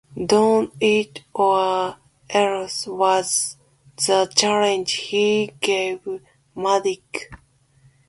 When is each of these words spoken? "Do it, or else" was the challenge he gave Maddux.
"Do 0.25 0.71
it, 0.79 1.25
or 1.35 1.95
else" 2.31 2.87
was 2.87 3.57
the 3.97 4.25
challenge 4.35 4.93
he 4.93 5.51
gave 5.61 6.01
Maddux. 6.57 7.03